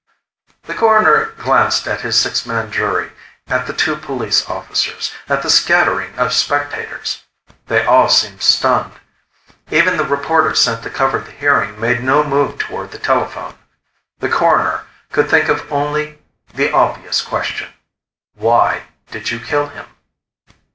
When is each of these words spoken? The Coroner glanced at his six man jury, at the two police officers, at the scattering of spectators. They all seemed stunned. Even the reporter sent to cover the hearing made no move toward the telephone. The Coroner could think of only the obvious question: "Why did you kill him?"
The 0.63 0.73
Coroner 0.73 1.25
glanced 1.37 1.87
at 1.87 2.01
his 2.01 2.19
six 2.19 2.43
man 2.43 2.71
jury, 2.71 3.11
at 3.45 3.67
the 3.67 3.73
two 3.73 3.95
police 3.95 4.49
officers, 4.49 5.13
at 5.29 5.43
the 5.43 5.49
scattering 5.51 6.17
of 6.17 6.33
spectators. 6.33 7.21
They 7.67 7.85
all 7.85 8.09
seemed 8.09 8.41
stunned. 8.41 8.93
Even 9.69 9.97
the 9.97 10.03
reporter 10.03 10.55
sent 10.55 10.81
to 10.81 10.89
cover 10.89 11.19
the 11.19 11.29
hearing 11.29 11.79
made 11.79 12.01
no 12.03 12.23
move 12.23 12.57
toward 12.57 12.89
the 12.89 12.97
telephone. 12.97 13.55
The 14.17 14.29
Coroner 14.29 14.85
could 15.11 15.29
think 15.29 15.49
of 15.49 15.71
only 15.71 16.17
the 16.55 16.71
obvious 16.71 17.21
question: 17.21 17.71
"Why 18.33 18.85
did 19.11 19.29
you 19.29 19.39
kill 19.39 19.67
him?" 19.67 19.85